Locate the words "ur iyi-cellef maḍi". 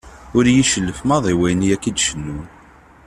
0.37-1.33